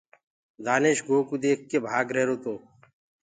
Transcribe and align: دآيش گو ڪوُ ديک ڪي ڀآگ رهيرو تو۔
دآيش 0.65 0.97
گو 1.07 1.17
ڪوُ 1.27 1.35
ديک 1.43 1.59
ڪي 1.69 1.77
ڀآگ 1.85 2.07
رهيرو 2.15 2.35
تو۔ 2.43 2.53